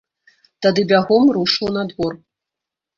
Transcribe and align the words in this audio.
Тады 0.67 0.81
бягом 0.93 1.23
рушыў 1.37 1.73
на 1.79 1.87
двор. 1.95 2.13